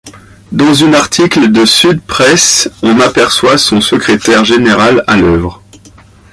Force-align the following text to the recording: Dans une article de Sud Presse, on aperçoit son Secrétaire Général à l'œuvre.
Dans 0.51 0.73
une 0.73 0.95
article 0.95 1.51
de 1.51 1.63
Sud 1.63 2.01
Presse, 2.01 2.71
on 2.81 2.99
aperçoit 2.99 3.59
son 3.59 3.81
Secrétaire 3.81 4.43
Général 4.43 5.03
à 5.05 5.15
l'œuvre. 5.15 5.61